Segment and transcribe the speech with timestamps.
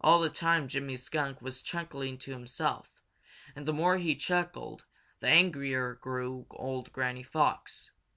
[0.00, 3.00] All the time Jimmy Skunk was chuckling to himself,
[3.54, 4.86] and the more he chuckled
[5.20, 7.92] the angrier grew old Granny Fox.